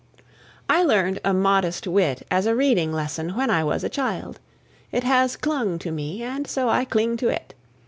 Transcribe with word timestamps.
I 0.67 0.81
learned 0.83 1.21
"A 1.23 1.31
Modest 1.31 1.85
Wit" 1.85 2.25
as 2.31 2.47
a 2.47 2.55
reading 2.55 2.91
lesson 2.91 3.35
when 3.35 3.51
I 3.51 3.63
was 3.63 3.83
a 3.83 3.87
child. 3.87 4.39
It 4.91 5.03
has 5.03 5.35
clung 5.37 5.77
to 5.77 5.91
me 5.91 6.23
and 6.23 6.47
so 6.47 6.69
I 6.69 6.85
cling 6.85 7.17
to 7.17 7.29
it. 7.29 7.53